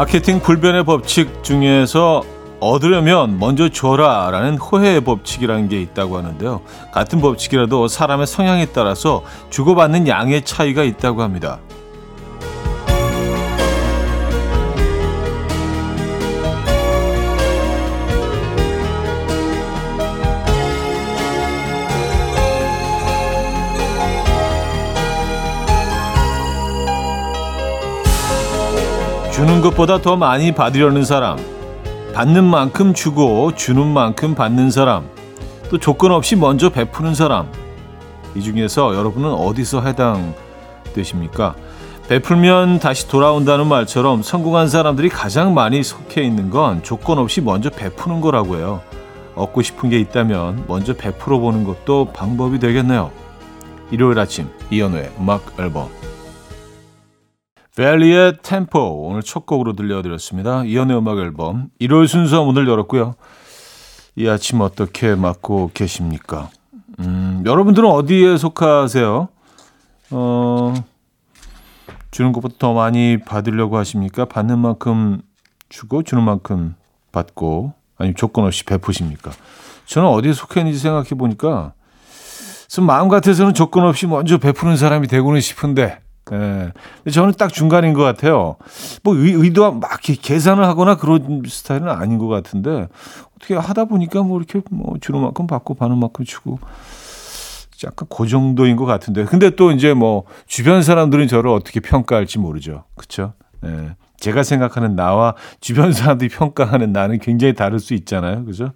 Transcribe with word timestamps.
마케팅 0.00 0.40
불변의 0.40 0.84
법칙 0.84 1.44
중에서 1.44 2.24
얻으려면 2.58 3.38
먼저 3.38 3.68
줘라 3.68 4.30
라는 4.30 4.56
호혜의 4.56 5.02
법칙이라는 5.02 5.68
게 5.68 5.78
있다고 5.82 6.16
하는데요. 6.16 6.62
같은 6.90 7.20
법칙이라도 7.20 7.86
사람의 7.86 8.26
성향에 8.26 8.64
따라서 8.72 9.22
주고받는 9.50 10.08
양의 10.08 10.46
차이가 10.46 10.84
있다고 10.84 11.20
합니다. 11.20 11.58
주는 29.40 29.62
것보다 29.62 30.02
더 30.02 30.16
많이 30.16 30.52
받으려는 30.52 31.02
사람, 31.02 31.38
받는 32.12 32.44
만큼 32.44 32.92
주고 32.92 33.54
주는 33.54 33.86
만큼 33.86 34.34
받는 34.34 34.70
사람, 34.70 35.08
또 35.70 35.78
조건 35.78 36.12
없이 36.12 36.36
먼저 36.36 36.68
베푸는 36.68 37.14
사람. 37.14 37.50
이 38.34 38.42
중에서 38.42 38.94
여러분은 38.94 39.32
어디서 39.32 39.80
해당되십니까? 39.80 41.54
베풀면 42.10 42.80
다시 42.80 43.08
돌아온다는 43.08 43.66
말처럼 43.66 44.22
성공한 44.22 44.68
사람들이 44.68 45.08
가장 45.08 45.54
많이 45.54 45.82
속해 45.82 46.22
있는 46.22 46.50
건 46.50 46.82
조건 46.82 47.16
없이 47.16 47.40
먼저 47.40 47.70
베푸는 47.70 48.20
거라고 48.20 48.58
해요. 48.58 48.82
얻고 49.36 49.62
싶은 49.62 49.88
게 49.88 49.98
있다면 50.00 50.64
먼저 50.68 50.92
베풀어 50.92 51.38
보는 51.38 51.64
것도 51.64 52.10
방법이 52.12 52.58
되겠네요. 52.58 53.10
일요일 53.90 54.18
아침 54.18 54.50
이연우의 54.70 55.12
음악 55.18 55.54
앨범 55.58 55.88
벨리의 57.76 58.38
템포 58.42 59.06
오늘 59.06 59.22
첫 59.22 59.46
곡으로 59.46 59.74
들려드렸습니다. 59.74 60.64
이연의 60.64 60.98
음악 60.98 61.18
앨범 61.18 61.68
1월 61.80 62.08
순서 62.08 62.44
문을 62.44 62.68
열었고요. 62.68 63.14
이 64.16 64.28
아침 64.28 64.60
어떻게 64.60 65.14
맞고 65.14 65.70
계십니까? 65.72 66.50
음, 66.98 67.42
여러분들은 67.46 67.88
어디에 67.88 68.36
속하세요? 68.36 69.28
어, 70.10 70.74
주는 72.10 72.32
것보다 72.32 72.56
더 72.58 72.72
많이 72.72 73.18
받으려고 73.18 73.76
하십니까? 73.78 74.24
받는 74.24 74.58
만큼 74.58 75.22
주고 75.68 76.02
주는 76.02 76.24
만큼 76.24 76.74
받고 77.12 77.72
아니면 77.96 78.16
조건 78.16 78.46
없이 78.46 78.64
베푸십니까? 78.64 79.30
저는 79.86 80.08
어디에 80.08 80.32
속해 80.32 80.60
있는지 80.60 80.78
생각해 80.80 81.10
보니까 81.10 81.72
마음 82.80 83.08
같아서는 83.08 83.54
조건 83.54 83.84
없이 83.84 84.06
먼저 84.06 84.38
베푸는 84.38 84.76
사람이 84.76 85.06
되고는 85.06 85.40
싶은데 85.40 86.00
예. 86.32 86.72
저는 87.10 87.34
딱 87.34 87.52
중간인 87.52 87.92
것 87.92 88.02
같아요. 88.02 88.56
뭐 89.02 89.16
의, 89.16 89.52
도막 89.52 90.00
계산을 90.02 90.64
하거나 90.64 90.96
그런 90.96 91.42
스타일은 91.46 91.88
아닌 91.88 92.18
것 92.18 92.28
같은데 92.28 92.88
어떻게 93.36 93.54
하다 93.54 93.86
보니까 93.86 94.22
뭐 94.22 94.38
이렇게 94.38 94.60
뭐 94.70 94.96
주는 95.00 95.20
만큼 95.20 95.46
받고 95.46 95.74
받는 95.74 95.98
만큼 95.98 96.24
주고 96.24 96.58
약간 97.84 98.06
그 98.10 98.26
정도인 98.26 98.76
것 98.76 98.84
같은데. 98.84 99.24
근데 99.24 99.50
또 99.50 99.72
이제 99.72 99.94
뭐 99.94 100.24
주변 100.46 100.82
사람들은 100.82 101.28
저를 101.28 101.50
어떻게 101.50 101.80
평가할지 101.80 102.38
모르죠. 102.38 102.84
그렇죠? 102.96 103.32
예. 103.64 103.96
제가 104.18 104.42
생각하는 104.42 104.94
나와 104.94 105.34
주변 105.60 105.92
사람들이 105.92 106.28
평가하는 106.28 106.92
나는 106.92 107.18
굉장히 107.18 107.54
다를 107.54 107.80
수 107.80 107.94
있잖아요. 107.94 108.44
그죠? 108.44 108.72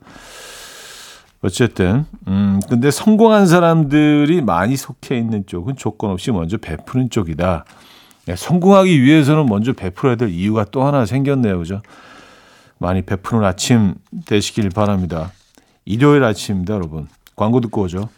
어쨌든 1.45 2.07
음 2.27 2.59
근데 2.71 2.91
성공한 2.91 3.47
사람들이 3.47 4.41
많이 4.41 4.77
속해 4.77 5.19
있는 5.19 5.45
쪽은 5.47 5.77
조건 5.77 6.11
없이 6.11 6.31
먼저 6.33 6.57
베푸는 6.57 7.11
쪽이다. 7.11 7.67
네, 8.25 8.35
성공하기 8.35 9.03
위해서는 9.03 9.45
먼저 9.45 9.75
베풀어야 9.75 10.17
될 10.17 10.31
이유가 10.31 10.65
또 10.65 10.85
하나 10.85 11.05
생겼네요. 11.05 11.59
그죠? 11.59 11.83
많이 12.79 13.03
베푸는 13.03 13.45
아침 13.45 13.95
되시길 14.25 14.71
바랍니다. 14.71 15.33
일요일 15.85 16.25
아침입니다, 16.25 16.73
여러분. 16.73 17.09
광고 17.37 17.61
듣고 17.61 17.83
오죠. 17.83 18.09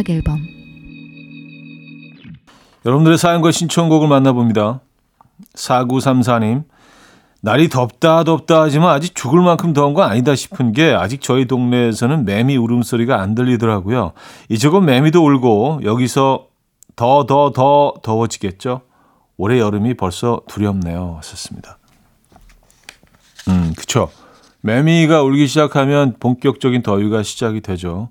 음악 0.00 0.08
앨범 0.08 0.40
여러분들의 2.86 3.18
사연과 3.18 3.50
신청곡을 3.50 4.08
만나봅니다. 4.08 4.80
4934님 5.54 6.64
날이 7.42 7.68
덥다 7.68 8.24
덥다 8.24 8.62
하지만 8.62 8.90
아직 8.94 9.14
죽을 9.14 9.42
만큼 9.42 9.72
더운 9.74 9.92
건 9.94 10.08
아니다 10.10 10.34
싶은 10.34 10.72
게 10.72 10.92
아직 10.92 11.20
저희 11.20 11.46
동네에서는 11.46 12.24
매미 12.24 12.56
울음소리가 12.56 13.20
안 13.20 13.34
들리더라고요. 13.34 14.12
이제곧 14.48 14.84
매미도 14.84 15.22
울고 15.24 15.80
여기서 15.84 16.46
더 16.96 17.26
더 17.26 17.52
더 17.52 17.94
더워지겠죠. 18.02 18.82
올해 19.36 19.58
여름이 19.58 19.94
벌써 19.94 20.40
두렵네요. 20.48 21.16
하셨습니다. 21.18 21.78
음, 23.48 23.72
그쵸. 23.76 24.10
매미가 24.62 25.22
울기 25.22 25.46
시작하면 25.46 26.16
본격적인 26.20 26.82
더위가 26.82 27.22
시작이 27.22 27.62
되죠. 27.62 28.10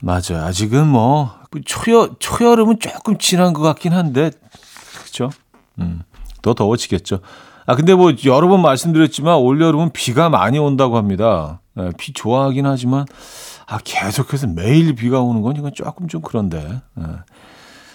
맞아요. 0.00 0.44
아직은 0.44 0.86
뭐 0.86 1.34
초여 1.64 2.16
초여름은 2.18 2.80
조금 2.80 3.18
지난 3.18 3.52
것 3.52 3.62
같긴 3.62 3.92
한데 3.92 4.30
그렇죠. 4.98 5.30
음, 5.78 6.02
더 6.42 6.54
더워지겠죠. 6.54 7.20
아 7.66 7.74
근데 7.74 7.94
뭐 7.94 8.12
여러 8.24 8.48
번 8.48 8.62
말씀드렸지만 8.62 9.36
올 9.36 9.60
여름은 9.60 9.90
비가 9.92 10.28
많이 10.28 10.58
온다고 10.58 10.96
합니다. 10.96 11.60
네, 11.74 11.90
비 11.98 12.12
좋아하긴 12.12 12.66
하지만 12.66 13.06
아 13.66 13.78
계속해서 13.82 14.46
매일 14.48 14.94
비가 14.94 15.20
오는 15.20 15.42
건 15.42 15.56
이건 15.56 15.72
조금 15.74 16.08
좀 16.08 16.22
그런데 16.22 16.80
네, 16.94 17.04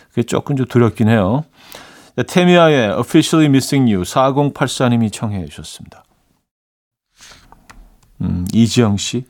그게 0.09 0.23
조금 0.23 0.57
좀 0.57 0.65
두렵긴 0.65 1.07
해요. 1.07 1.45
네, 2.15 2.23
테미아의 2.23 2.99
Officially 2.99 3.47
Missing 3.47 3.93
You 3.93 4.03
4084님이 4.03 5.11
청해 5.11 5.45
주셨습니다. 5.45 6.03
음, 8.21 8.45
이지영 8.53 8.97
씨. 8.97 9.25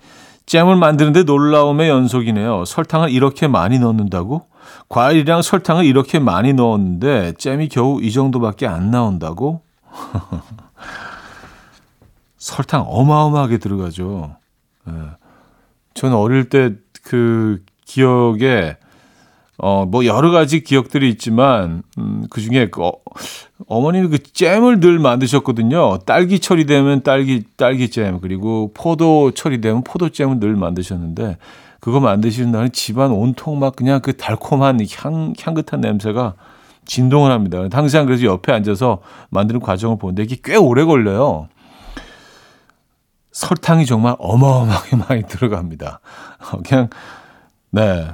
잼을 0.52 0.76
만드는데 0.76 1.24
놀라움의 1.24 1.90
연속이네요. 1.90 2.66
설탕을 2.66 3.10
이렇게 3.10 3.48
많이 3.48 3.80
넣는다고? 3.80 4.48
과일이랑 4.90 5.42
설탕을 5.42 5.86
이렇게 5.86 6.20
많이 6.20 6.54
넣었는데 6.54 7.34
잼이 7.38 7.70
겨우 7.70 8.02
이 8.02 8.12
정도밖에 8.12 8.68
안 8.68 8.92
나온다고? 8.92 9.62
설탕 12.38 12.86
어마어마하게 12.88 13.60
들어가죠. 13.60 14.36
예. 14.90 14.94
저는 15.94 16.16
어릴 16.16 16.50
때 16.50 16.76
그 17.04 17.64
기억에 17.86 18.78
어, 19.64 19.86
뭐 19.86 20.06
여러 20.06 20.32
가지 20.32 20.64
기억들이 20.64 21.08
있지만, 21.12 21.84
음, 22.00 22.26
그 22.32 22.42
중에 22.42 22.70
그 22.72 22.84
어, 22.84 22.94
어머님이 23.68 24.08
그 24.08 24.18
잼을 24.24 24.80
늘 24.80 24.98
만드셨거든요. 24.98 26.00
딸기철이 26.00 26.66
되면 26.66 27.04
딸기, 27.04 27.44
딸기잼, 27.58 28.22
그리고 28.22 28.72
포도철이 28.74 29.62
되면 29.62 29.84
포도잼을 29.84 30.40
늘 30.40 30.56
만드셨는데, 30.56 31.38
그거 31.80 32.00
만드시는 32.00 32.52
날은 32.52 32.72
집안 32.72 33.12
온통 33.12 33.60
막 33.60 33.76
그냥 33.76 34.02
그 34.02 34.18
달콤한 34.18 34.80
향, 34.98 35.34
향긋한 35.40 35.80
냄새가 35.80 36.34
진동을 36.86 37.32
합니다. 37.32 37.64
항상 37.72 38.08
그래서 38.08 38.26
옆에 38.26 38.52
앉아서 38.52 39.02
만드는 39.30 39.62
과정을 39.62 40.00
보는데 40.00 40.24
이게 40.24 40.38
꽤 40.44 40.56
오래 40.56 40.84
걸려요. 40.86 41.50
설탕이 43.32 43.86
정말 43.86 44.16
어마어마하게 44.18 44.96
많이 45.08 45.24
들어갑니다. 45.24 46.00
그냥, 46.68 46.90
네. 47.70 48.08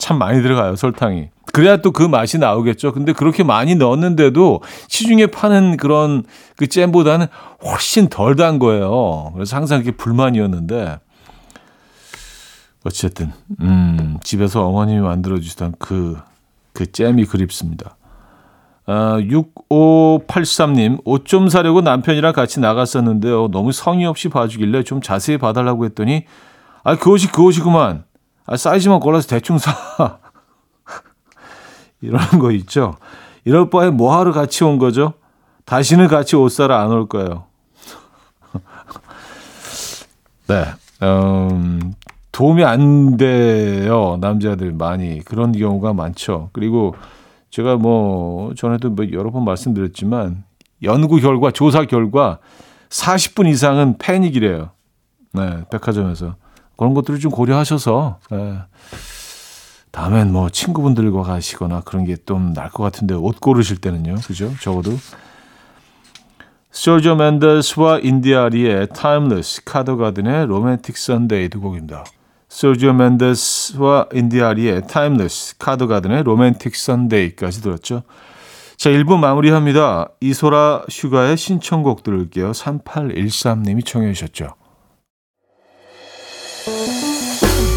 참 0.00 0.18
많이 0.18 0.42
들어가요, 0.42 0.74
설탕이. 0.74 1.28
그래야 1.52 1.76
또 1.78 1.90
그 1.92 2.02
맛이 2.02 2.38
나오겠죠. 2.38 2.92
근데 2.92 3.12
그렇게 3.12 3.42
많이 3.44 3.74
넣었는데도 3.74 4.62
시중에 4.88 5.26
파는 5.26 5.76
그런 5.76 6.24
그 6.56 6.66
잼보다는 6.68 7.26
훨씬 7.64 8.08
덜 8.08 8.34
단 8.36 8.58
거예요. 8.58 9.30
그래서 9.34 9.56
항상 9.56 9.80
이게 9.80 9.90
불만이었는데 9.92 10.98
어쨌든 12.84 13.32
음, 13.60 14.18
집에서 14.22 14.66
어머님이 14.66 15.00
만들어 15.00 15.38
주시던 15.38 15.74
그, 15.78 16.16
그 16.72 16.90
잼이 16.90 17.24
그립습니다. 17.26 17.96
아, 18.86 19.18
6583님, 19.20 21.00
옷 21.04 21.26
좀 21.26 21.48
사려고 21.48 21.80
남편이랑 21.80 22.32
같이 22.32 22.58
나갔었는데요. 22.60 23.48
너무 23.48 23.72
성의 23.72 24.06
없이 24.06 24.28
봐주길래 24.28 24.82
좀 24.84 25.00
자세히 25.02 25.36
봐달라고 25.38 25.84
했더니, 25.84 26.24
아, 26.82 26.96
그 26.96 27.10
옷이 27.10 27.26
그 27.32 27.42
옷이구만. 27.42 28.04
아, 28.50 28.56
사이즈만 28.56 28.98
골라서 28.98 29.28
대충 29.28 29.58
사. 29.58 29.72
이런 32.02 32.20
거 32.40 32.50
있죠. 32.52 32.96
이럴 33.44 33.70
바에 33.70 33.90
뭐 33.90 34.18
하러 34.18 34.32
같이 34.32 34.64
온 34.64 34.78
거죠? 34.78 35.12
다시는 35.66 36.08
같이 36.08 36.34
옷 36.34 36.48
사러 36.50 36.74
안 36.74 36.90
올 36.90 37.06
거예요. 37.08 37.44
네. 40.48 40.64
음, 41.02 41.94
도움이 42.32 42.64
안 42.64 43.16
돼요. 43.16 44.18
남자들 44.20 44.72
많이. 44.72 45.20
그런 45.20 45.52
경우가 45.52 45.92
많죠. 45.92 46.50
그리고 46.52 46.96
제가 47.50 47.76
뭐 47.76 48.52
전에도 48.56 48.90
뭐 48.90 49.06
여러 49.12 49.30
번 49.30 49.44
말씀드렸지만 49.44 50.42
연구 50.82 51.20
결과, 51.20 51.52
조사 51.52 51.84
결과 51.84 52.38
40분 52.88 53.46
이상은 53.48 53.96
패닉이래요. 53.98 54.70
네, 55.34 55.64
백화점에서. 55.70 56.34
그런 56.80 56.94
것들을 56.94 57.20
좀 57.20 57.30
고려하셔서, 57.30 58.20
네. 58.30 58.58
다음엔 59.90 60.32
뭐 60.32 60.48
친구분들과 60.48 61.24
가시거나 61.24 61.82
그런 61.82 62.06
게좀 62.06 62.54
나을 62.54 62.70
것 62.70 62.82
같은데 62.82 63.12
옷 63.12 63.38
고르실 63.38 63.82
때는요. 63.82 64.14
그죠? 64.26 64.50
적어도. 64.62 64.92
세르지오 66.70 67.16
멘데스와 67.16 67.98
인디아 67.98 68.43
아리의 68.43 68.88
Timeless, 68.94 69.64
카더가든의 69.64 70.46
Romantic 70.46 70.96
Sunday 70.96 71.50
두 71.50 71.60
곡입니다. 71.60 72.06
세르지오 72.48 72.94
멘데스와 72.94 74.06
인디아 74.14 74.50
아리의 74.50 74.86
Timeless, 74.86 75.58
카더가든의 75.58 76.22
Romantic 76.22 76.74
Sunday까지 76.74 77.60
들었죠. 77.60 78.04
자, 78.78 78.88
1부 78.88 79.18
마무리합니다. 79.18 80.08
이소라 80.22 80.84
슈가의 80.88 81.36
신청곡 81.36 82.04
들을게요. 82.04 82.52
3813님이 82.52 83.84
청해 83.84 84.14
주셨죠. 84.14 84.54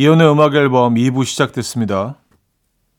이연의 0.00 0.32
음악 0.32 0.54
앨범 0.54 0.94
2부 0.94 1.26
시작됐습니다. 1.26 2.16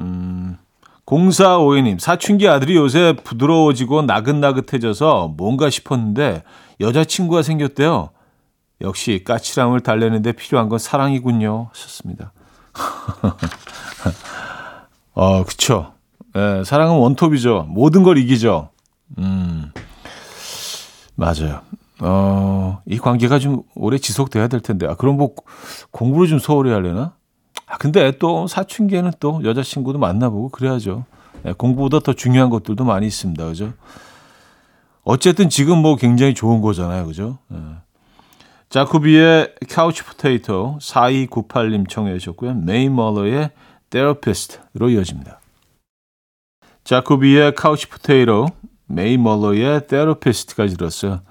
음, 0.02 0.60
0452님, 1.08 1.98
사춘기 1.98 2.48
아들이 2.48 2.76
요새 2.76 3.16
부드러워지고 3.24 4.04
나긋나긋해져서 4.04 5.34
뭔가 5.36 5.72
싶었는데 5.72 6.44
여자친구가 6.80 7.42
생겼대요. 7.42 8.12
역시 8.82 9.24
까칠함을 9.26 9.80
달래는데 9.80 10.34
필요한 10.34 10.70
건 10.70 10.78
사랑이군요. 10.78 11.70
하셨습니다. 11.74 12.34
어, 15.16 15.42
그쵸. 15.46 15.94
예, 16.36 16.62
사랑은 16.64 16.98
원톱이죠. 16.98 17.66
모든 17.68 18.04
걸 18.04 18.20
이기죠. 18.20 18.70
음, 19.18 19.72
맞아요. 21.16 21.62
어, 22.02 22.82
이 22.86 22.98
관계가 22.98 23.40
좀 23.40 23.62
오래 23.76 23.98
지속돼야 23.98 24.48
될 24.48 24.60
텐데. 24.60 24.88
아, 24.88 24.96
그럼 24.96 25.18
뭐 25.18 25.34
공부를 25.92 26.28
좀 26.28 26.40
소홀히 26.40 26.72
하려나? 26.72 27.14
아, 27.68 27.78
근데 27.78 28.12
또 28.18 28.48
사춘기에는 28.48 29.12
또 29.20 29.42
여자친구도 29.44 30.00
만나보고 30.00 30.50
그래야죠. 30.50 31.06
예, 31.46 31.54
공부보다 31.54 32.00
더 32.00 32.14
중요한 32.14 32.50
것들도 32.50 32.84
많이 32.84 33.08
있습니다. 33.08 33.46
그죠? 33.46 33.74
어쨌든 35.04 35.50
지금 35.50 35.78
뭐 35.78 35.96
굉장히 35.96 36.34
좋은 36.34 36.62
거잖아요. 36.62 37.06
그죠? 37.06 37.38
예. 37.54 37.58
자쿠비의 38.70 39.56
Couch 39.70 40.04
Potato 40.04 40.78
4298님 40.80 41.90
청해 41.90 42.18
주셨고요. 42.18 42.54
메이 42.56 42.96
뮬러의 42.96 43.52
Therapist로 43.90 44.90
이어집니다. 44.90 45.40
자쿠비의 46.84 47.56
Couch 47.56 47.88
Potato, 47.90 48.48
메이 48.88 49.24
뮬러의 49.24 49.88
Therapist까지 49.88 50.78
들었어요. 50.78 51.22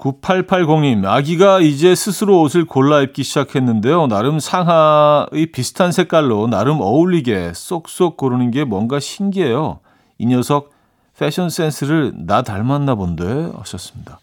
9880님, 0.00 1.04
아기가 1.04 1.60
이제 1.60 1.94
스스로 1.94 2.40
옷을 2.40 2.64
골라 2.64 3.02
입기 3.02 3.22
시작했는데요. 3.22 4.06
나름 4.06 4.40
상하의 4.40 5.46
비슷한 5.52 5.92
색깔로 5.92 6.46
나름 6.46 6.80
어울리게 6.80 7.52
쏙쏙 7.54 8.16
고르는 8.16 8.50
게 8.50 8.64
뭔가 8.64 8.98
신기해요. 8.98 9.80
이 10.16 10.24
녀석 10.24 10.70
패션 11.18 11.50
센스를 11.50 12.14
나 12.16 12.40
닮았나 12.40 12.94
본데 12.94 13.52
하셨습니다. 13.58 14.20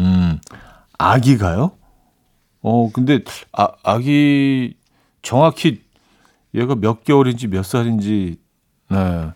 음, 0.00 0.38
아기가요? 0.98 1.72
어, 2.60 2.90
근데 2.92 3.20
아, 3.52 3.68
아기 3.82 4.74
정확히 5.22 5.80
얘가 6.54 6.74
몇 6.74 7.04
개월인지 7.04 7.46
몇 7.46 7.64
살인지 7.64 8.36
네. 8.90 9.30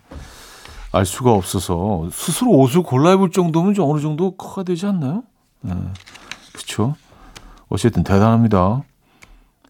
알 0.93 1.05
수가 1.07 1.31
없어서 1.33 2.07
스스로 2.11 2.51
옷을 2.51 2.83
골라 2.83 3.13
입을 3.13 3.31
정도면 3.31 3.73
좀 3.73 3.89
어느 3.89 3.99
정도 3.99 4.37
커야 4.37 4.63
되지 4.63 4.85
않나요? 4.85 5.23
네. 5.61 5.73
그렇죠. 6.53 6.95
어쨌든 7.67 8.03
대단합니다. 8.03 8.83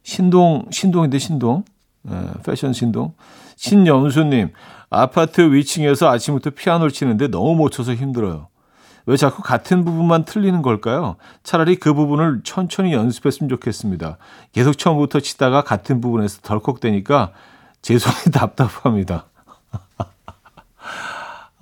신동 0.04 0.66
신동인데 0.70 1.18
신동 1.20 1.64
네, 2.02 2.22
패션 2.46 2.74
신동 2.74 3.14
신연수님 3.56 4.52
아파트 4.90 5.54
위층에서 5.54 6.10
아침부터 6.10 6.50
피아노를 6.50 6.92
치는데 6.92 7.30
너무 7.30 7.56
못 7.56 7.70
쳐서 7.70 7.94
힘들어요. 7.94 8.50
왜 9.06 9.16
자꾸 9.16 9.42
같은 9.42 9.86
부분만 9.86 10.26
틀리는 10.26 10.62
걸까요? 10.62 11.16
차라리 11.44 11.78
그 11.78 11.94
부분을 11.94 12.42
천천히 12.44 12.92
연습했으면 12.92 13.50
좋겠습니다. 13.50 14.18
계속 14.52 14.78
처음부터 14.78 15.22
치다가 15.22 15.64
같은 15.64 16.02
부분에서 16.02 16.42
덜컥대니까 16.42 17.32
제 17.82 17.98
손이 17.98 18.32
답답합니다. 18.34 19.26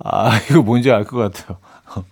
아, 0.04 0.38
이거 0.50 0.62
뭔지 0.62 0.90
알 0.90 1.04
것 1.04 1.16
같아요. 1.18 1.58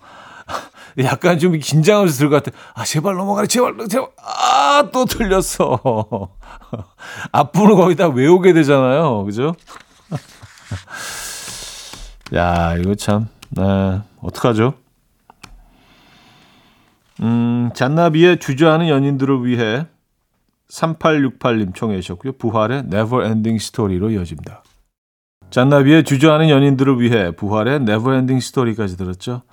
약간 0.99 1.39
좀 1.39 1.57
긴장하면서 1.57 2.17
들을 2.17 2.29
것 2.29 2.43
같아. 2.43 2.57
아, 2.73 2.83
제발 2.83 3.15
넘어가라, 3.15 3.47
제발, 3.47 3.75
제발. 3.87 4.09
아, 4.17 4.89
또 4.91 5.05
틀렸어. 5.05 5.79
앞부분 7.31 7.75
거의 7.75 7.95
다 7.95 8.07
외우게 8.09 8.53
되잖아요. 8.53 9.23
그죠? 9.23 9.55
야, 12.33 12.75
이거 12.77 12.95
참, 12.95 13.27
네, 13.49 14.01
어떡하죠? 14.21 14.73
음, 17.21 17.69
잔나비의 17.75 18.39
주저하는 18.39 18.87
연인들을 18.87 19.45
위해 19.45 19.85
3868님 20.69 21.75
청해 21.75 21.99
주셨고요. 22.01 22.33
부활의 22.33 22.79
Never 22.91 23.25
Ending 23.25 23.61
Story로 23.61 24.11
이어집니다. 24.11 24.63
잔나비의 25.51 26.05
주저하는 26.05 26.49
연인들을 26.49 26.99
위해 27.01 27.31
부활의 27.31 27.81
Ending 27.81 28.37
Story까지 28.37 28.97
들었죠. 28.97 29.43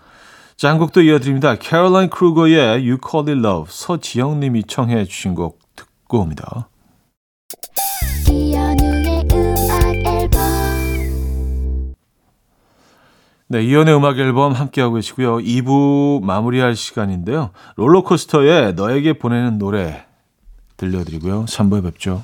자, 0.57 0.71
한 0.71 0.79
곡도 0.79 1.03
이어드립니다. 1.03 1.57
캐롤라인 1.57 2.09
크루거의 2.09 2.59
You 2.59 2.99
Call 3.05 3.29
It 3.29 3.47
Love 3.47 3.67
서지영 3.69 4.41
님이 4.41 4.65
청해 4.65 5.05
주신 5.05 5.35
곡 5.35 5.59
듣고 5.77 6.21
옵니다. 6.21 6.69
네, 13.51 13.63
이연의 13.63 13.97
음악 13.97 14.19
앨범 14.19 14.53
함께하고 14.53 14.97
계시고요. 14.97 15.39
2부 15.39 16.23
마무리할 16.23 16.77
시간인데요. 16.77 17.51
롤러코스터에 17.77 18.73
너에게 18.73 19.15
보내는 19.15 19.59
노래 19.59 20.05
들려드리고요. 20.77 21.47
3부에 21.47 21.83
뵙죠. 21.83 22.23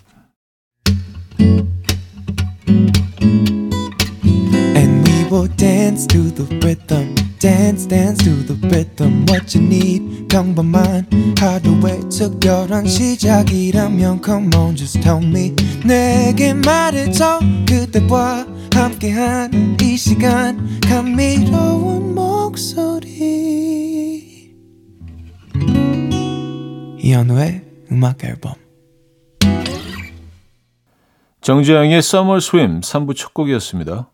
Dance 5.85 6.07
to 6.07 6.31
the 6.31 6.45
rhythm. 6.65 7.15
Dance, 7.39 7.87
dance 7.87 8.25
to 8.25 8.31
the 8.47 8.57
rhythm. 8.69 9.27
What 9.29 9.55
you 9.55 9.63
need, 9.67 10.29
평범한 10.29 11.07
하루의 11.39 12.09
특별한 12.09 12.87
시작이라면 12.87 14.23
Come 14.25 14.51
on, 14.57 14.77
just 14.77 15.03
tell 15.03 15.23
me. 15.23 15.55
내게 15.85 16.55
말해줘. 16.55 17.41
그대와 17.69 18.47
함께한 18.73 19.77
이 19.83 19.97
시간. 19.99 20.81
감미로운 20.81 22.15
목소리. 22.15 23.13
이현우의 26.99 27.63
음악 27.93 28.25
앨범. 28.25 28.55
정재영의 31.43 31.99
Summer 31.99 32.39
Swim 32.39 32.81
3부 32.81 33.15
첫 33.15 33.35
곡이었습니다. 33.35 34.14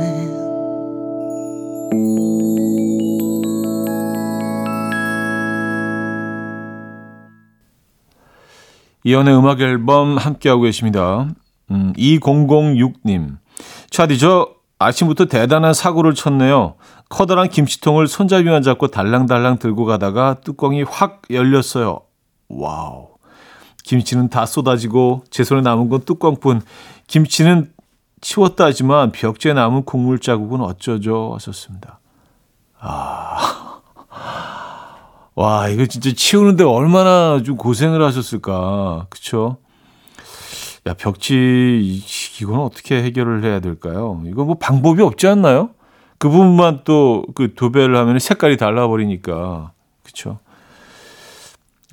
이연의 9.03 9.35
음악 9.35 9.61
앨범 9.61 10.17
함께하고 10.17 10.63
계십니다. 10.63 11.27
음, 11.71 11.93
2006님. 11.93 13.37
차디, 13.89 14.17
저 14.19 14.49
아침부터 14.79 15.25
대단한 15.25 15.73
사고를 15.73 16.13
쳤네요. 16.13 16.75
커다란 17.09 17.49
김치통을 17.49 18.07
손잡이만 18.07 18.61
잡고 18.63 18.87
달랑달랑 18.87 19.59
들고 19.59 19.85
가다가 19.85 20.35
뚜껑이 20.43 20.83
확 20.83 21.21
열렸어요. 21.29 22.01
Wow. 22.49 23.09
김치는 23.83 24.29
다 24.29 24.45
쏟아지고 24.45 25.23
제 25.29 25.43
손에 25.43 25.61
남은 25.61 25.89
건 25.89 26.01
뚜껑뿐. 26.01 26.61
김치는 27.07 27.71
치웠다 28.21 28.65
하지만 28.65 29.11
벽지에 29.11 29.53
남은 29.53 29.83
국물 29.83 30.19
자국은 30.19 30.61
어쩌죠? 30.61 31.31
하셨습니다. 31.33 31.99
아. 32.79 33.60
와, 35.35 35.69
이거 35.69 35.85
진짜 35.85 36.11
치우는데 36.13 36.63
얼마나 36.63 37.41
좀 37.43 37.55
고생을 37.57 38.03
하셨을까. 38.03 39.07
그쵸? 39.09 39.57
야, 40.87 40.93
벽지, 40.93 42.03
이건 42.41 42.59
어떻게 42.59 43.01
해결을 43.03 43.43
해야 43.43 43.59
될까요? 43.59 44.21
이거 44.25 44.43
뭐 44.43 44.55
방법이 44.55 45.01
없지 45.01 45.27
않나요? 45.27 45.69
그 46.17 46.29
부분만 46.29 46.81
또 46.83 47.23
그 47.35 47.53
도배를 47.55 47.95
하면 47.97 48.19
색깔이 48.19 48.57
달라버리니까. 48.57 49.71
그쵸? 50.03 50.39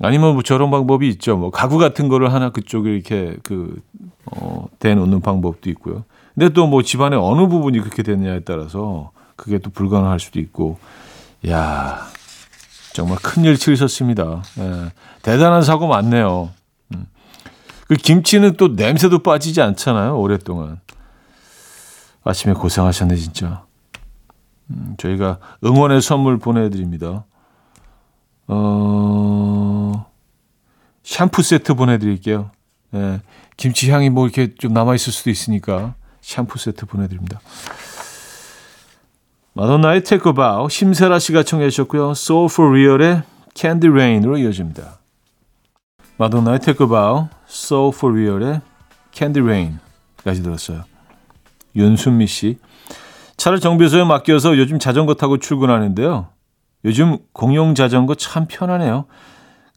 아니면 0.01 0.33
뭐 0.33 0.43
저런 0.43 0.69
방법이 0.71 1.07
있죠. 1.09 1.37
뭐 1.37 1.49
가구 1.51 1.77
같은 1.77 2.07
거를 2.09 2.33
하나 2.33 2.49
그쪽에 2.51 2.89
이렇게 2.93 3.35
그, 3.43 3.81
어, 4.25 4.67
대놓는 4.79 5.21
방법도 5.21 5.69
있고요. 5.71 6.03
근데 6.35 6.49
또 6.53 6.67
뭐 6.67 6.81
집안의 6.83 7.19
어느 7.21 7.47
부분이 7.47 7.79
그렇게 7.79 8.03
됐냐에 8.03 8.41
따라서 8.41 9.11
그게 9.35 9.57
또 9.59 9.69
불가능할 9.71 10.19
수도 10.19 10.39
있고. 10.39 10.77
야 11.49 12.07
정말 12.93 13.17
큰일 13.19 13.57
치르셨습니다. 13.57 14.43
예, 14.59 14.91
대단한 15.21 15.61
사고 15.61 15.87
많네요. 15.87 16.49
음. 16.93 17.05
그 17.87 17.95
김치는 17.95 18.55
또 18.57 18.69
냄새도 18.69 19.19
빠지지 19.19 19.61
않잖아요. 19.61 20.19
오랫동안. 20.19 20.79
아침에 22.23 22.53
고생하셨네 22.53 23.15
진짜. 23.15 23.63
음, 24.69 24.95
저희가 24.97 25.39
응원의 25.63 26.01
선물 26.01 26.37
보내드립니다. 26.37 27.25
어, 28.47 30.05
샴푸 31.03 31.41
세트 31.41 31.75
보내드릴게요. 31.75 32.51
예, 32.95 33.21
김치 33.57 33.91
향이 33.91 34.09
뭐 34.09 34.25
이렇게 34.25 34.53
좀 34.55 34.73
남아있을 34.73 35.13
수도 35.13 35.29
있으니까 35.29 35.95
샴푸 36.21 36.57
세트 36.57 36.85
보내드립니다. 36.85 37.39
마돈나의 39.59 40.03
Bow, 40.03 40.69
심세라 40.69 41.19
씨가 41.19 41.43
청해 41.43 41.69
주셨고요. 41.69 42.11
Soul 42.11 42.45
for 42.49 42.71
Real의 42.71 43.23
Candy 43.53 43.91
Rain으로 43.91 44.37
이어집니다. 44.37 44.99
마돈나의 46.15 46.59
Bow, 46.61 47.27
Soul 47.49 47.93
for 47.93 48.17
Real의 48.17 48.61
Candy 49.11 49.45
Rain까지 49.45 50.43
들었어요. 50.43 50.85
윤순미 51.75 52.27
씨. 52.27 52.57
차를 53.35 53.59
정비소에 53.59 54.05
맡겨서 54.05 54.57
요즘 54.57 54.79
자전거 54.79 55.15
타고 55.15 55.37
출근하는데요. 55.37 56.29
요즘 56.85 57.17
공용 57.33 57.75
자전거 57.75 58.15
참 58.15 58.45
편하네요. 58.47 59.07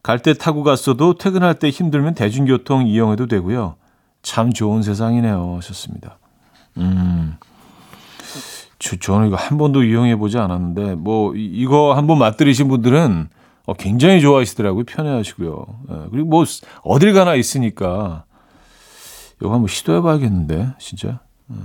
갈 0.05 0.21
때 0.21 0.33
타고 0.35 0.63
갔어도 0.63 1.15
퇴근할 1.15 1.59
때 1.59 1.71
힘들면 1.71 2.15
대중교통 2.15 2.87
이용해도 2.87 3.27
되고요. 3.27 3.75
참 4.23 4.53
좋은 4.53 4.83
세상이네요. 4.83 5.57
하셨습니다. 5.57 6.19
음. 6.77 7.37
저, 8.83 8.97
저는 8.97 9.29
이거 9.29 9.37
한 9.37 9.59
번도 9.59 9.85
이용해 9.85 10.17
보지 10.17 10.39
않았는데 10.39 10.97
뭐 10.97 11.35
이- 11.37 11.45
이거 11.47 11.95
한번 11.95 12.19
맛들이신 12.19 12.67
분들은 12.69 13.29
어, 13.67 13.75
굉장히 13.75 14.21
좋아하시더라고요. 14.21 14.83
편해하시고요. 14.85 15.67
예, 15.91 15.95
그리고 16.11 16.29
뭐 16.29 16.45
어딜 16.83 17.13
가나 17.13 17.37
있으니까 17.37 18.25
이거 19.41 19.53
한번 19.53 19.69
시도해 19.69 20.01
봐야겠는데 20.01 20.75
진짜. 20.81 21.21
예. 21.53 21.57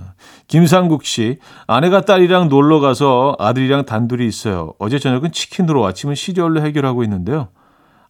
김상국 0.47 1.05
씨 1.05 1.39
아내가 1.65 2.01
딸이랑 2.01 2.50
놀러 2.50 2.79
가서 2.79 3.36
아들이랑 3.39 3.86
단둘이 3.86 4.27
있어요. 4.27 4.74
어제 4.77 5.00
저녁은 5.00 5.31
치킨으로 5.31 5.86
아침은 5.88 6.13
시리얼로 6.13 6.62
해결하고 6.62 7.03
있는데요. 7.03 7.47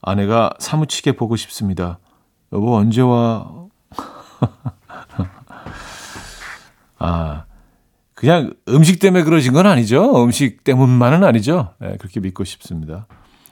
아내가 0.01 0.51
사무치게 0.59 1.13
보고 1.13 1.37
싶습니다. 1.37 1.99
여보 2.51 2.75
언제 2.75 3.01
와? 3.01 3.47
아 6.99 7.43
그냥 8.17 8.55
음식 8.67 8.97
때문에 8.97 9.23
그러신 9.23 9.53
건 9.53 9.67
아니죠. 9.67 10.23
음식 10.23 10.63
때문만은 10.63 11.23
아니죠. 11.23 11.75
네, 11.79 11.97
그렇게 11.99 12.19
믿고 12.19 12.45
싶습니다. 12.45 13.05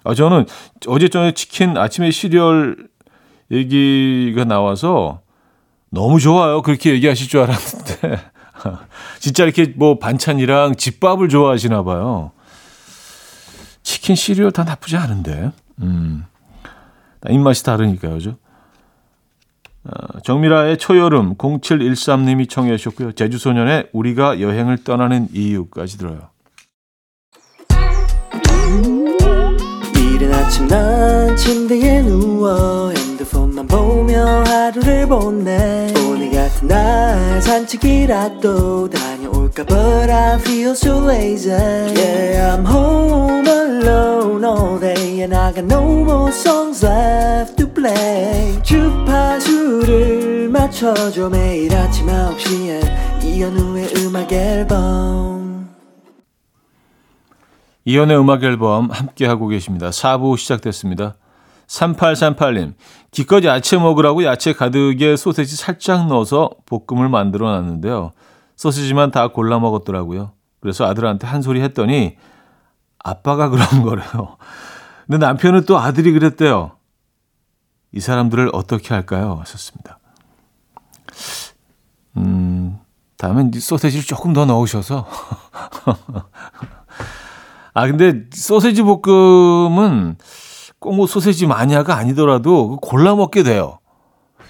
아, 0.03 0.15
저는 0.15 0.47
어제 0.87 1.07
저녁 1.07 1.35
치킨 1.35 1.77
아침에 1.77 2.09
시리얼 2.09 2.87
얘기가 3.51 4.43
나와서 4.43 5.21
너무 5.91 6.19
좋아요. 6.19 6.63
그렇게 6.63 6.89
얘기하실 6.93 7.27
줄 7.27 7.41
알았는데. 7.41 8.19
진짜 9.21 9.43
이렇게 9.43 9.71
뭐 9.75 9.99
반찬이랑 9.99 10.77
집밥을 10.77 11.29
좋아하시나 11.29 11.83
봐요. 11.83 12.31
치킨 13.83 14.15
시리얼 14.15 14.51
다 14.51 14.63
나쁘지 14.63 14.97
않은데. 14.97 15.51
음. 15.83 16.25
다 17.19 17.29
입맛이 17.29 17.63
다르니까요. 17.63 18.19
죠 18.19 18.31
어, 18.31 18.37
정미라의 20.23 20.77
초여름 20.77 21.35
0713님이 21.35 22.49
청해 22.49 22.75
주셨고요. 22.77 23.11
제주소년의 23.11 23.89
우리가 23.93 24.39
여행을 24.41 24.83
떠나는 24.83 25.27
이유까지 25.33 25.97
들어요. 25.97 26.29
이른 29.95 30.33
아침 30.33 30.67
난 30.67 31.35
침대에 31.35 32.01
누워 32.01 32.89
핸드폰만 32.91 33.67
보며 33.67 34.43
하루를 34.45 35.07
보내 35.07 35.93
오늘 36.07 36.31
같은 36.31 36.67
날 36.67 37.41
산책이라도 37.41 38.89
다녀 38.89 39.34
올까 39.55 39.65
But 39.65 40.11
I 40.11 40.37
feel 40.39 40.71
so 40.71 40.99
lazy 40.99 41.49
Yeah 41.49 42.55
I'm 42.55 42.65
home 42.65 43.47
alone 43.47 44.43
all 44.43 44.79
day 44.79 45.21
And 45.21 45.33
I 45.33 45.53
got 45.53 45.65
no 45.65 46.03
more 46.03 46.31
songs 46.31 46.85
left 46.85 47.55
to 47.57 47.67
play 47.67 48.61
주파 48.63 49.39
하루를 49.39 50.49
맞춰줘 50.49 51.29
매일 51.29 51.73
아침 51.73 52.07
9시에 52.07 53.23
이현우의 53.23 53.93
음악 53.97 54.31
앨범 54.31 55.69
이연의 57.85 58.19
음악 58.19 58.43
앨범 58.43 58.89
함께 58.89 59.27
하고 59.27 59.47
계십니다. 59.47 59.91
4부 59.91 60.37
시작됐습니다. 60.37 61.15
3838님, 61.67 62.73
기껏 63.11 63.43
야채 63.43 63.77
먹으라고 63.77 64.23
야채 64.23 64.53
가득에 64.53 65.15
소세지 65.15 65.55
살짝 65.55 66.07
넣어서 66.07 66.49
볶음을 66.65 67.09
만들어 67.09 67.51
놨는데요. 67.51 68.11
소시지만 68.55 69.11
다 69.11 69.27
골라 69.29 69.59
먹었더라고요. 69.59 70.31
그래서 70.59 70.85
아들한테 70.85 71.27
한 71.27 71.41
소리 71.41 71.61
했더니 71.61 72.17
아빠가 72.99 73.49
그런 73.49 73.83
거래요. 73.83 74.37
근데 75.05 75.17
남편은 75.25 75.65
또 75.65 75.77
아들이 75.77 76.11
그랬대요. 76.11 76.71
이 77.91 77.99
사람들을 77.99 78.49
어떻게 78.53 78.93
할까요? 78.93 79.37
하셨습니다. 79.41 79.99
음, 82.17 82.79
다음엔 83.17 83.51
소세지를 83.53 84.05
조금 84.05 84.33
더 84.33 84.45
넣으셔서. 84.45 85.07
아, 87.73 87.87
근데 87.87 88.25
소세지 88.31 88.81
볶음은 88.81 90.17
꼭 90.79 90.93
뭐 90.95 91.07
소세지 91.07 91.47
마니아가 91.47 91.95
아니더라도 91.97 92.77
골라 92.77 93.15
먹게 93.15 93.43
돼요. 93.43 93.79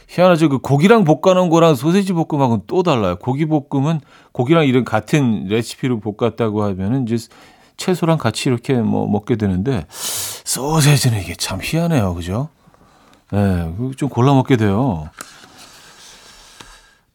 희한하죠. 0.08 0.50
그 0.50 0.58
고기랑 0.60 1.04
볶아놓은 1.04 1.50
거랑 1.50 1.76
소세지 1.76 2.14
볶음하고는 2.14 2.64
또 2.68 2.84
달라요. 2.84 3.18
고기 3.18 3.46
볶음은 3.46 4.02
고기랑 4.32 4.66
이런 4.66 4.86
같은 4.86 5.48
레시피로 5.48 6.00
볶았다고 6.00 6.64
하면은 6.64 7.08
이제 7.08 7.28
채소랑 7.78 8.18
같이 8.18 8.50
이렇게 8.50 8.74
뭐 8.76 9.08
먹게 9.08 9.36
되는데 9.36 9.86
소세지는 9.90 11.22
이게 11.22 11.36
참 11.36 11.60
희한해요. 11.62 12.14
그죠? 12.14 12.50
예, 13.34 13.38
네, 13.38 13.74
좀 13.98 14.10
골라 14.10 14.34
먹게 14.34 14.56
돼요. 14.56 15.10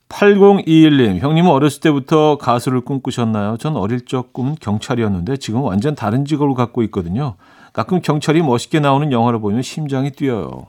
8021님, 0.09 1.21
형님은 1.21 1.51
어렸을 1.51 1.81
때부터 1.81 2.37
가수를 2.37 2.81
꿈꾸셨나요? 2.81 3.57
전 3.59 3.77
어릴 3.77 4.05
적 4.05 4.33
꿈은 4.33 4.57
경찰이었는데 4.61 5.37
지금 5.37 5.63
완전 5.63 5.95
다른 5.95 6.25
직업을 6.25 6.55
갖고 6.55 6.83
있거든요. 6.85 7.37
가끔 7.73 8.01
경찰이 8.01 8.43
멋있게 8.43 8.81
나오는 8.81 9.13
영화를 9.13 9.39
보면 9.41 9.63
심장이 9.63 10.11
뛰어요. 10.11 10.67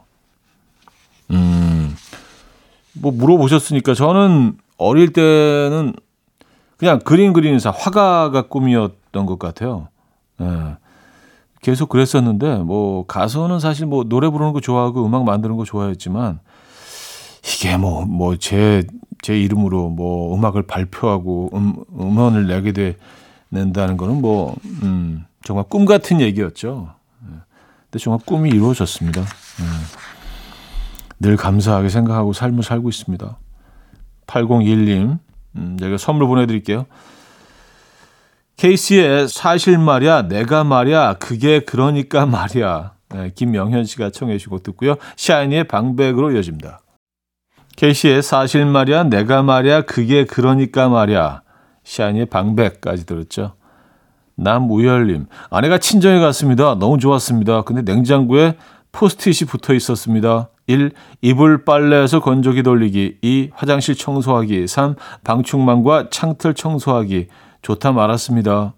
음, 1.32 1.96
뭐 2.94 3.12
물어보셨으니까 3.12 3.94
저는 3.94 4.58
어릴 4.78 5.14
때는 5.14 5.94
그냥 6.78 7.00
그림 7.00 7.34
그리는 7.34 7.60
사 7.60 7.70
화가가 7.72 8.44
꿈이었던 8.48 9.26
것 9.26 9.38
같아요. 9.40 9.88
예. 10.42 10.76
계속 11.62 11.90
그랬었는데 11.90 12.58
뭐 12.58 13.06
가수는 13.06 13.60
사실 13.60 13.86
뭐 13.86 14.04
노래 14.04 14.30
부르는 14.30 14.52
거 14.54 14.60
좋아하고 14.62 15.06
음악 15.06 15.24
만드는 15.26 15.58
거 15.58 15.64
좋아했지만 15.64 16.40
이게 17.44 17.78
뭐 17.78 18.06
뭐 18.06 18.36
제 18.38 18.84
제 19.22 19.40
이름으로 19.40 19.90
뭐 19.90 20.36
음악을 20.36 20.64
발표하고 20.64 21.52
음, 21.54 21.76
음원을 22.00 22.48
내게 22.48 22.96
되는다는 23.52 23.96
거는 23.96 24.20
뭐 24.20 24.56
음, 24.82 25.26
정말 25.44 25.66
꿈 25.70 25.86
같은 25.86 26.20
얘기였죠. 26.22 26.90
근데 27.92 28.04
정말 28.04 28.20
꿈이 28.26 28.50
이루어졌습니다. 28.50 29.22
늘 31.22 31.38
감사하게 31.38 31.90
생각하고 31.90 32.34
삶을 32.34 32.64
살고 32.64 32.90
있습니다. 32.90 33.38
8021님, 34.28 35.20
음, 35.56 35.78
제가 35.80 35.98
선물 35.98 36.28
보내드릴게요. 36.28 36.88
케이스의 38.58 39.28
사실 39.28 39.78
말이야, 39.78 40.24
내가 40.24 40.64
말이야, 40.64 41.16
그게 41.16 41.60
그러니까 41.60 42.26
말이야. 42.26 42.94
네, 43.10 43.32
김명현 43.36 43.86
씨가 43.86 44.10
청해 44.10 44.38
주시고 44.38 44.60
듣고요. 44.60 44.96
샤이니의 45.16 45.66
방백으로 45.66 46.32
이어집니다. 46.32 46.82
케이시의 47.76 48.24
사실 48.24 48.66
말이야, 48.66 49.04
내가 49.06 49.44
말이야, 49.44 49.82
그게 49.84 50.26
그러니까 50.26 50.90
말이야. 50.90 51.42
샤이니의 51.84 52.28
방백까지 52.28 53.06
들었죠. 53.06 53.54
남우열님, 54.36 55.28
아내가 55.52 55.78
친정에 55.78 56.20
갔습니다. 56.20 56.76
너무 56.76 56.98
좋았습니다. 56.98 57.62
근데 57.62 57.82
냉장고에 57.84 58.58
포스트잇이 58.92 59.48
붙어 59.48 59.74
있었습니다. 59.74 60.50
1. 60.72 60.92
이불 61.22 61.66
빨래해서 61.66 62.22
건조기 62.22 62.64
돌리기. 62.64 63.18
2. 63.22 63.50
화장실 63.54 63.96
청소하기. 63.96 64.68
3. 64.68 64.96
방충망과 65.24 66.10
창틀 66.10 66.54
청소하기. 66.54 67.28
좋다 67.62 67.92
말았습니다. 67.92 68.74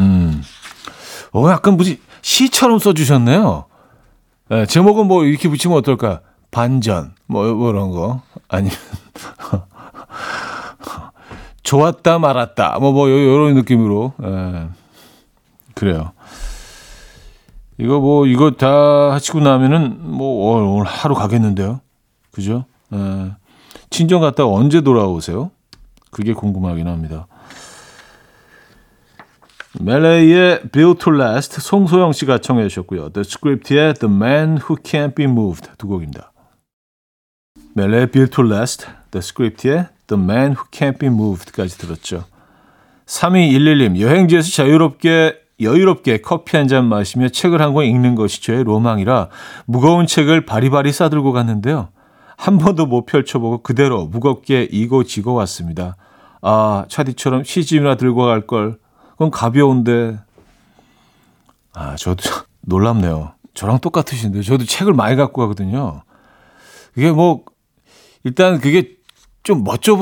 음. 0.00 0.42
어, 1.32 1.50
약간 1.50 1.76
무지 1.76 2.00
시처럼 2.22 2.78
써주셨네요. 2.78 3.64
네, 4.50 4.66
제목은 4.66 5.06
뭐 5.06 5.24
이렇게 5.24 5.48
붙이면 5.48 5.76
어떨까? 5.78 6.20
반전. 6.50 7.14
뭐, 7.26 7.44
뭐 7.54 7.70
이런 7.70 7.90
거. 7.90 8.22
아니면. 8.48 8.76
좋았다 11.62 12.18
말았다. 12.18 12.78
뭐, 12.80 12.92
뭐, 12.92 13.10
요런 13.10 13.54
느낌으로. 13.54 14.14
예. 14.22 14.68
그래요. 15.74 16.12
이거 17.78 18.00
뭐, 18.00 18.26
이거 18.26 18.50
다 18.50 19.12
하시고 19.12 19.40
나면은 19.40 19.98
뭐, 20.00 20.56
어, 20.56 20.74
오늘 20.74 20.86
하루 20.86 21.14
가겠는데요. 21.14 21.80
그죠? 22.32 22.64
예. 22.92 23.32
친정 23.90 24.20
갔다 24.20 24.46
언제 24.46 24.80
돌아오세요? 24.80 25.50
그게 26.10 26.32
궁금하긴 26.32 26.88
합니다. 26.88 27.26
멜레이의 29.80 30.62
Built 30.72 31.04
to 31.04 31.14
Last 31.14 31.60
송소영 31.60 32.12
씨가 32.12 32.38
청해 32.38 32.68
주셨고요. 32.68 33.10
The 33.10 33.20
Script의 33.20 33.94
The 33.94 34.12
Man 34.12 34.58
Who 34.58 34.76
Can't 34.82 35.14
Be 35.14 35.26
Moved 35.26 35.70
두 35.78 35.86
곡입니다. 35.86 36.32
멜레이의 37.74 38.10
Built 38.10 38.34
to 38.34 38.44
Last, 38.44 38.86
The 39.10 39.20
Script의 39.20 39.88
The 40.08 40.20
Man 40.20 40.52
Who 40.52 40.64
Can't 40.72 40.98
Be 40.98 41.08
Moved까지 41.08 41.78
들었죠. 41.78 42.24
3211님, 43.06 44.00
여행지에서 44.00 44.50
자유롭게 44.50 45.47
여유롭게 45.60 46.18
커피 46.20 46.56
한 46.56 46.68
잔 46.68 46.84
마시며 46.86 47.28
책을 47.30 47.60
한 47.60 47.72
권 47.74 47.84
읽는 47.86 48.14
것이 48.14 48.42
저의 48.42 48.64
로망이라 48.64 49.28
무거운 49.66 50.06
책을 50.06 50.46
바리바리 50.46 50.92
싸들고 50.92 51.32
갔는데요. 51.32 51.88
한 52.36 52.58
번도 52.58 52.86
못 52.86 53.04
펼쳐보고 53.06 53.62
그대로 53.62 54.06
무겁게 54.06 54.68
이고 54.70 55.02
지고 55.04 55.34
왔습니다. 55.34 55.96
아, 56.40 56.84
차디처럼 56.88 57.42
시집이나 57.44 57.96
들고 57.96 58.22
갈 58.24 58.46
걸. 58.46 58.78
그건 59.12 59.30
가벼운데. 59.30 60.18
아, 61.74 61.96
저도 61.96 62.22
놀랍네요. 62.62 63.32
저랑 63.54 63.80
똑같으신데. 63.80 64.42
저도 64.42 64.64
책을 64.64 64.92
많이 64.92 65.16
갖고 65.16 65.40
가거든요. 65.40 66.02
그게 66.94 67.10
뭐, 67.10 67.42
일단 68.22 68.60
그게 68.60 68.90
좀 69.42 69.64
멋져 69.64 69.96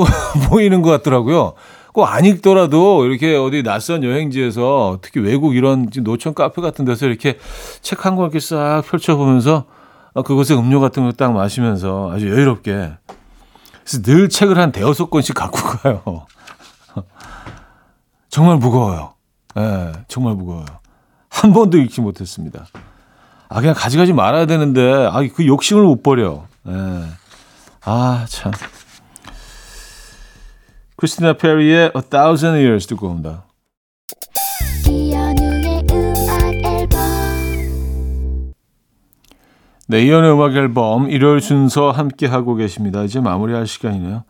보이는 0.51 0.83
것 0.83 0.91
같더라고요. 0.91 1.55
꼭 1.97 2.05
안 2.07 2.25
읽더라도 2.27 3.05
이렇게 3.07 3.35
어디 3.37 3.63
낯선 3.63 4.05
여행지에서 4.05 4.99
특히 5.03 5.21
외국 5.21 5.57
이런 5.57 5.89
노천 5.97 6.35
카페 6.35 6.61
같은 6.63 6.85
데서 6.85 7.07
이렇게 7.07 7.39
책 7.81 8.05
한 8.05 8.17
권 8.17 8.27
이렇게 8.27 8.39
싹 8.41 8.83
펼쳐보면서 8.89 9.65
그곳에 10.25 10.55
음료 10.55 10.81
같은 10.81 11.05
거딱 11.05 11.33
마시면서 11.33 12.11
아주 12.13 12.29
여유롭게. 12.31 12.93
그래서 13.85 14.03
늘 14.03 14.29
책을 14.29 14.59
한 14.59 14.73
대여섯 14.73 15.11
권씩 15.11 15.35
갖고 15.35 15.59
가요. 15.59 16.27
정말 18.29 18.57
무거워요. 18.59 19.15
예, 19.57 19.61
네, 19.61 19.93
정말 20.09 20.35
무거워요. 20.35 20.67
한 21.31 21.53
번도 21.53 21.79
읽지 21.79 22.01
못했습니다. 22.01 22.67
아, 23.49 23.61
그냥 23.61 23.75
가져가지 23.77 24.13
말아야 24.13 24.47
되는데, 24.47 25.09
아, 25.11 25.27
그 25.35 25.47
욕심을 25.47 25.83
못 25.83 26.03
버려. 26.03 26.45
예. 26.67 26.73
네. 26.73 27.05
아, 27.85 28.27
참. 28.29 28.53
크리스티나 30.97 31.35
페리의 31.35 31.93
A 31.95 32.03
Thousand 32.11 32.57
Years 32.57 32.87
듣고 32.87 33.09
옵니다. 33.09 33.45
앨범 36.65 36.97
네, 39.89 40.03
이현우의 40.03 40.33
음악 40.33 40.57
앨범 40.57 41.11
일요일 41.11 41.41
순서 41.41 41.91
함께 41.91 42.27
하고 42.27 42.55
계십니다. 42.55 43.05
이제 43.05 43.21
마무리할 43.21 43.67
시간이네요. 43.67 44.25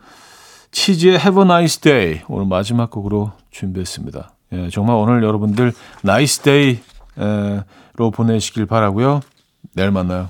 치즈의 0.71 1.15
Have 1.15 1.41
a 1.41 1.45
Nice 1.45 1.81
Day 1.81 2.23
오늘 2.29 2.47
마지막 2.47 2.91
곡으로 2.91 3.33
준비했습니다. 3.51 4.33
예, 4.53 4.69
정말 4.71 4.97
오늘 4.97 5.23
여러분들 5.23 5.73
nice 6.03 6.41
day로 6.41 8.11
보내시길 8.13 8.67
바라고요. 8.67 9.21
내일 9.75 9.91
만나요. 9.91 10.29